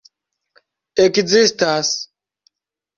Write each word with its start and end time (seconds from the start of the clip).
ekzistas 1.05 1.93